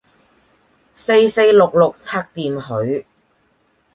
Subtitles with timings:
[0.95, 3.05] 四四六六拆掂佢